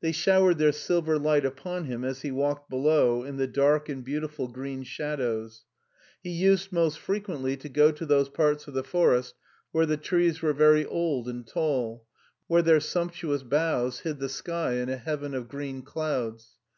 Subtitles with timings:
[0.00, 4.02] They showered their silver light upon him as he walked below in the dark and
[4.02, 5.64] beautiful green shadows.
[6.22, 7.04] He 296 MARTIN SCHULER used most
[7.36, 9.34] frequently to go to those parts of the forest
[9.72, 12.06] where the trees were very old and tall,
[12.46, 16.54] where their sumptuous boughs hid the sky in a heaven of green clouds.